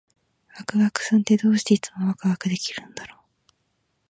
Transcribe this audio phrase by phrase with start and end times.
[0.57, 3.19] ワクワクさんって、どうしていつもワクワクできるんだろう？